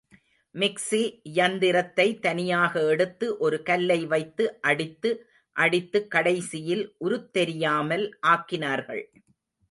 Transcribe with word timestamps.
Mixie 0.55 1.01
யந்திரத்தை 1.35 2.05
தனியாக 2.19 2.73
எடுத்து, 2.87 3.37
ஒரு 3.37 3.57
கல்லை 3.63 3.99
வைத்து 4.05 4.45
அடித்து 4.61 5.11
அடித்து 5.55 5.99
கடைசியில் 6.07 6.83
உருத்தெரியாமல் 7.05 8.05
ஆக்கினார்கள். 8.27 9.03